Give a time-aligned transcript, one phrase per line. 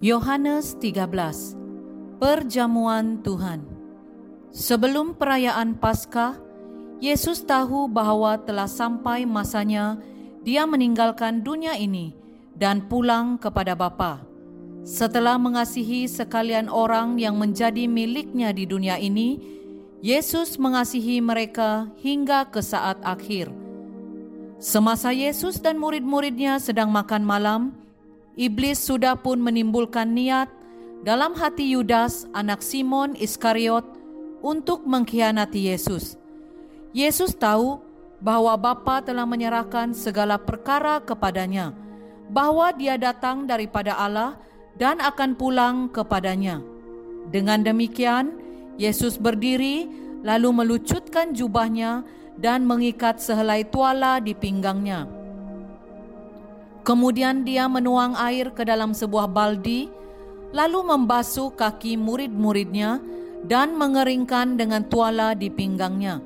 [0.00, 1.12] Yohanes 13
[2.16, 3.68] Perjamuan Tuhan
[4.48, 6.40] Sebelum perayaan Paskah,
[7.04, 10.00] Yesus tahu bahwa telah sampai masanya
[10.40, 12.16] dia meninggalkan dunia ini
[12.56, 14.24] dan pulang kepada Bapa.
[14.88, 19.36] Setelah mengasihi sekalian orang yang menjadi miliknya di dunia ini,
[20.00, 23.52] Yesus mengasihi mereka hingga ke saat akhir.
[24.56, 27.79] Semasa Yesus dan murid-muridnya sedang makan malam,
[28.40, 30.48] iblis sudah pun menimbulkan niat
[31.04, 33.84] dalam hati Yudas, anak Simon Iskariot,
[34.40, 36.16] untuk mengkhianati Yesus.
[36.96, 37.76] Yesus tahu
[38.24, 41.76] bahwa Bapa telah menyerahkan segala perkara kepadanya,
[42.32, 44.40] bahwa Dia datang daripada Allah
[44.80, 46.64] dan akan pulang kepadanya.
[47.28, 48.32] Dengan demikian,
[48.80, 49.84] Yesus berdiri
[50.24, 52.00] lalu melucutkan jubahnya
[52.40, 55.19] dan mengikat sehelai tuala di pinggangnya.
[56.80, 59.92] Kemudian dia menuang air ke dalam sebuah baldi,
[60.50, 62.98] lalu membasuh kaki murid-muridnya
[63.44, 66.24] dan mengeringkan dengan tuala di pinggangnya.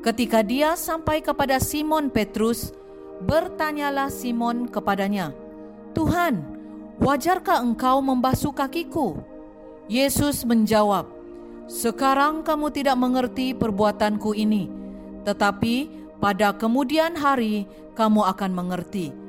[0.00, 2.72] Ketika dia sampai kepada Simon Petrus,
[3.24, 5.36] bertanyalah Simon kepadanya,
[5.92, 6.40] "Tuhan,
[7.00, 9.20] wajarkah engkau membasuh kakiku?"
[9.92, 11.04] Yesus menjawab,
[11.68, 14.72] "Sekarang kamu tidak mengerti perbuatanku ini,
[15.28, 19.19] tetapi pada kemudian hari kamu akan mengerti."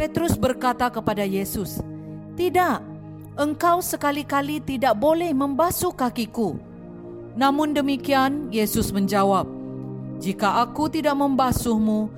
[0.00, 1.84] Petrus berkata kepada Yesus,
[2.32, 2.80] "Tidak,
[3.36, 6.56] engkau sekali-kali tidak boleh membasuh kakiku."
[7.36, 9.44] Namun demikian, Yesus menjawab,
[10.16, 12.08] "Jika aku tidak membasuhmu,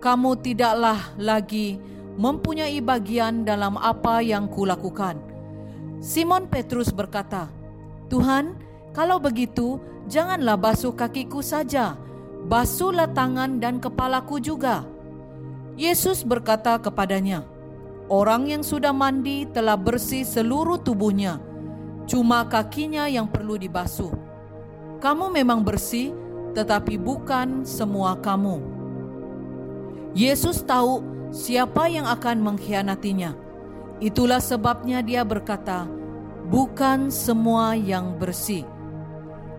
[0.00, 1.76] kamu tidaklah lagi
[2.16, 5.20] mempunyai bagian dalam apa yang kulakukan."
[6.00, 7.52] Simon Petrus berkata,
[8.08, 8.56] "Tuhan,
[8.96, 9.76] kalau begitu,
[10.08, 12.00] janganlah basuh kakiku saja,
[12.48, 14.95] basuhlah tangan dan kepalaku juga."
[15.76, 17.44] Yesus berkata kepadanya,
[18.08, 21.36] "Orang yang sudah mandi telah bersih seluruh tubuhnya,
[22.08, 24.08] cuma kakinya yang perlu dibasuh.
[25.04, 26.16] Kamu memang bersih,
[26.56, 28.56] tetapi bukan semua kamu."
[30.16, 33.36] Yesus tahu siapa yang akan mengkhianatinya.
[34.00, 35.84] Itulah sebabnya dia berkata,
[36.48, 38.64] "Bukan semua yang bersih."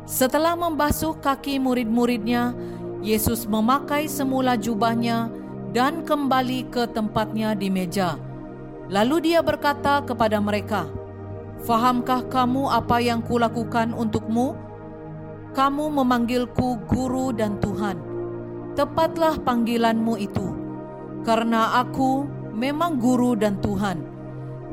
[0.10, 2.58] Setelah membasuh kaki murid-muridnya,
[3.06, 5.30] Yesus memakai semula jubahnya
[5.78, 8.18] dan kembali ke tempatnya di meja.
[8.90, 10.90] Lalu dia berkata kepada mereka,
[11.70, 14.58] "Fahamkah kamu apa yang kulakukan untukmu?
[15.54, 17.94] Kamu memanggilku guru dan Tuhan.
[18.74, 20.50] Tepatlah panggilanmu itu,
[21.22, 22.26] karena aku
[22.58, 24.02] memang guru dan Tuhan.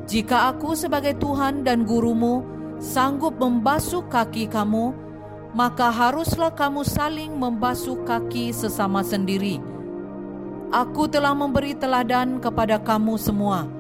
[0.08, 2.48] Jika aku sebagai Tuhan dan gurumu
[2.80, 4.96] sanggup membasuh kaki kamu,
[5.52, 9.73] maka haruslah kamu saling membasuh kaki sesama sendiri."
[10.74, 13.70] Aku telah memberi teladan kepada kamu semua.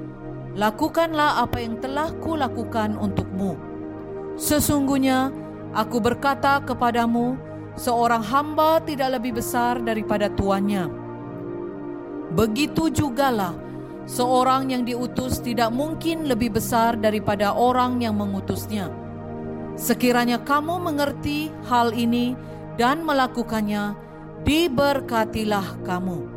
[0.54, 3.58] Lakukanlah apa yang telah kulakukan untukmu.
[4.38, 5.34] Sesungguhnya
[5.74, 7.34] aku berkata kepadamu,
[7.74, 10.86] seorang hamba tidak lebih besar daripada tuannya.
[12.30, 13.58] Begitu jugalah
[14.06, 18.86] seorang yang diutus tidak mungkin lebih besar daripada orang yang mengutusnya.
[19.74, 22.38] Sekiranya kamu mengerti hal ini
[22.78, 23.98] dan melakukannya,
[24.46, 26.33] diberkatilah kamu.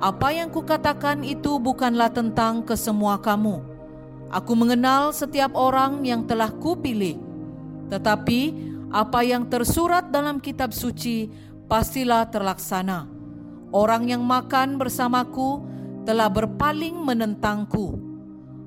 [0.00, 3.60] Apa yang kukatakan itu bukanlah tentang kesemua kamu.
[4.32, 7.20] Aku mengenal setiap orang yang telah kupilih.
[7.92, 8.40] Tetapi
[8.88, 11.28] apa yang tersurat dalam kitab suci
[11.68, 13.12] pastilah terlaksana.
[13.76, 15.68] Orang yang makan bersamaku
[16.08, 18.00] telah berpaling menentangku.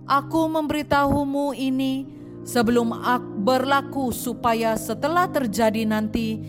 [0.05, 2.05] Aku memberitahumu ini
[2.45, 6.39] sebelum aku berlaku supaya setelah terjadi nanti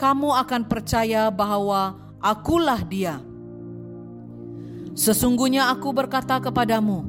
[0.00, 1.92] kamu akan percaya bahwa
[2.24, 3.20] akulah dia.
[5.00, 7.08] Sesungguhnya aku berkata kepadamu,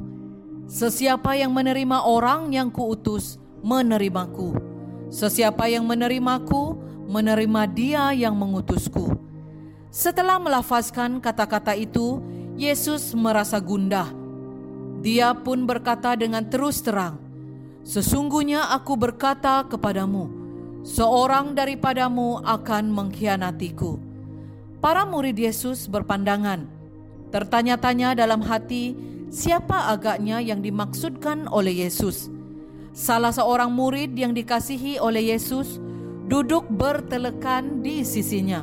[0.64, 4.56] sesiapa yang menerima orang yang kuutus, menerimaku.
[5.12, 6.72] Sesiapa yang menerimaku,
[7.04, 9.12] menerima dia yang mengutusku.
[9.92, 12.24] Setelah melafazkan kata-kata itu,
[12.56, 14.08] Yesus merasa gundah.
[15.04, 17.20] Dia pun berkata dengan terus terang,
[17.84, 20.32] Sesungguhnya aku berkata kepadamu,
[20.80, 24.00] seorang daripadamu akan mengkhianatiku.
[24.80, 26.80] Para murid Yesus berpandangan,
[27.32, 28.92] Tertanya-tanya dalam hati,
[29.32, 32.28] siapa agaknya yang dimaksudkan oleh Yesus?
[32.92, 35.80] Salah seorang murid yang dikasihi oleh Yesus
[36.28, 38.60] duduk bertelekan di sisinya.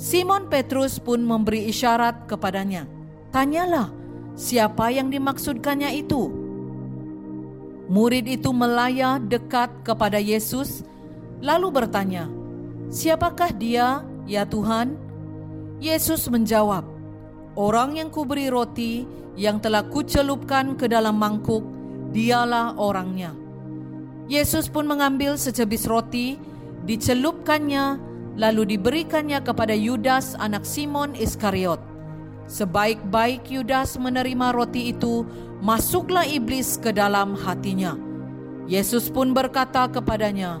[0.00, 2.88] Simon Petrus pun memberi isyarat kepadanya.
[3.30, 3.92] Tanyalah,
[4.32, 6.32] siapa yang dimaksudkannya itu?
[7.84, 10.80] Murid itu melayah dekat kepada Yesus,
[11.44, 12.32] lalu bertanya,
[12.88, 14.96] "Siapakah dia, ya Tuhan?"
[15.84, 16.93] Yesus menjawab,
[17.54, 19.06] Orang yang kuberi roti
[19.38, 21.62] yang telah kucelupkan ke dalam mangkuk,
[22.10, 23.30] dialah orangnya.
[24.26, 26.34] Yesus pun mengambil secebis roti,
[26.82, 27.98] dicelupkannya,
[28.34, 31.78] lalu diberikannya kepada Yudas anak Simon Iskariot.
[32.50, 35.22] Sebaik-baik Yudas menerima roti itu,
[35.62, 37.94] masuklah iblis ke dalam hatinya.
[38.66, 40.58] Yesus pun berkata kepadanya,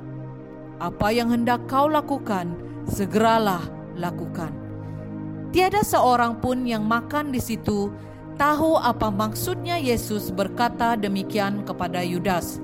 [0.78, 2.54] "Apa yang hendak kau lakukan,
[2.86, 3.66] segeralah
[3.98, 4.63] lakukan."
[5.54, 7.94] Tiada seorang pun yang makan di situ
[8.34, 12.58] tahu apa maksudnya Yesus berkata demikian kepada Yudas.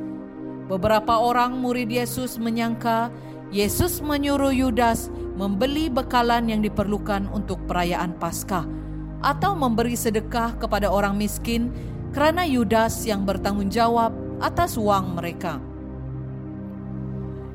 [0.67, 3.15] Beberapa orang murid Yesus menyangka
[3.55, 5.07] Yesus menyuruh Yudas
[5.39, 8.67] membeli bekalan yang diperlukan untuk perayaan Paskah
[9.23, 11.71] atau memberi sedekah kepada orang miskin
[12.11, 14.11] karena Yudas yang bertanggung jawab
[14.43, 15.63] atas uang mereka.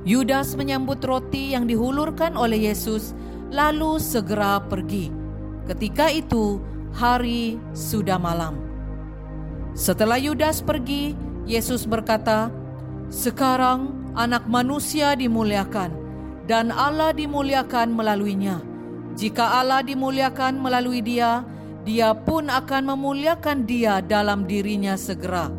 [0.08, 3.12] Yudas menyambut roti yang dihulurkan oleh Yesus
[3.52, 5.25] lalu segera pergi.
[5.66, 6.62] Ketika itu,
[6.94, 8.56] hari sudah malam.
[9.76, 12.48] Setelah Yudas pergi, Yesus berkata,
[13.12, 15.92] "Sekarang Anak Manusia dimuliakan,
[16.48, 18.64] dan Allah dimuliakan melaluinya.
[19.20, 21.44] Jika Allah dimuliakan melalui Dia,
[21.84, 25.52] Dia pun akan memuliakan Dia dalam dirinya segera.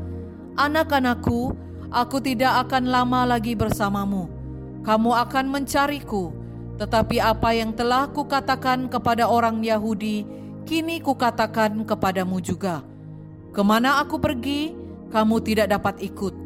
[0.56, 1.52] Anak-anakku,
[1.93, 4.32] aku tidak akan lama lagi bersamamu.
[4.81, 6.32] Kamu akan mencariku,
[6.76, 10.28] tetapi apa yang telah kukatakan kepada orang Yahudi,
[10.69, 12.84] kini kukatakan kepadamu juga.
[13.56, 14.76] Ke mana aku pergi,
[15.08, 16.37] kamu tidak dapat ikut.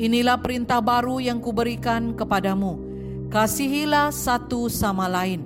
[0.00, 2.80] Inilah perintah baru yang kuberikan kepadamu.
[3.28, 5.44] Kasihilah satu sama lain.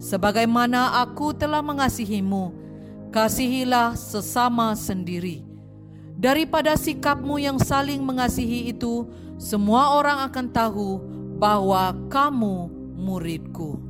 [0.00, 2.54] Sebagaimana aku telah mengasihimu,
[3.12, 5.44] kasihilah sesama sendiri.
[6.16, 10.90] Daripada sikapmu yang saling mengasihi itu, semua orang akan tahu
[11.40, 13.89] bahwa kamu muridku.